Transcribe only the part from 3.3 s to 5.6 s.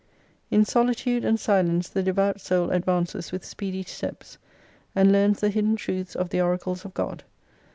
with speedy steps, and learns the